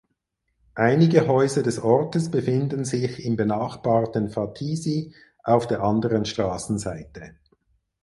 [0.73, 7.35] Einige Häuser des Ortes befinden sich im benachbarten Fatisi auf der anderen Straßenseite.